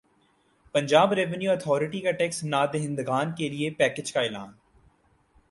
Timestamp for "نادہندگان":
2.43-3.35